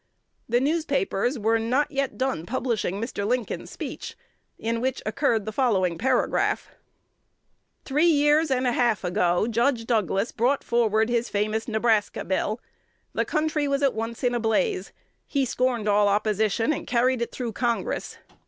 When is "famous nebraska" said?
11.29-12.25